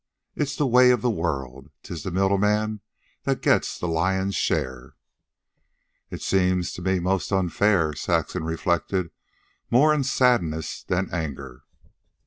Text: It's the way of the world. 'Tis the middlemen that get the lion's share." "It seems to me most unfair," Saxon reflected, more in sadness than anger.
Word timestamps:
It's 0.35 0.55
the 0.55 0.65
way 0.65 0.89
of 0.89 1.03
the 1.03 1.11
world. 1.11 1.69
'Tis 1.83 2.01
the 2.01 2.09
middlemen 2.09 2.81
that 3.25 3.39
get 3.43 3.61
the 3.79 3.87
lion's 3.87 4.35
share." 4.35 4.95
"It 6.09 6.23
seems 6.23 6.73
to 6.73 6.81
me 6.81 6.97
most 6.99 7.31
unfair," 7.31 7.93
Saxon 7.93 8.43
reflected, 8.43 9.11
more 9.69 9.93
in 9.93 10.03
sadness 10.03 10.81
than 10.81 11.11
anger. 11.13 11.65